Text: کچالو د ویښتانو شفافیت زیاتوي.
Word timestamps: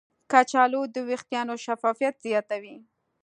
کچالو 0.31 0.81
د 0.93 0.95
ویښتانو 1.07 1.53
شفافیت 1.65 2.15
زیاتوي. 2.25 2.77